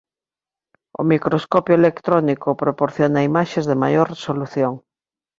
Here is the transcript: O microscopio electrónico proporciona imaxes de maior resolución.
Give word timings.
O 0.99 1.01
microscopio 1.11 1.75
electrónico 1.81 2.49
proporciona 2.63 3.25
imaxes 3.29 3.63
de 3.69 3.79
maior 3.83 4.07
resolución. 4.15 4.73